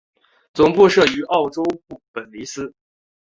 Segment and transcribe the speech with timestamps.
[0.55, 2.01] 总部设于澳洲布
[2.31, 2.73] 里斯本。